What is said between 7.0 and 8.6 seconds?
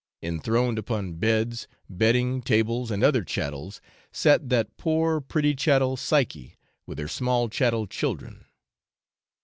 small chattel children.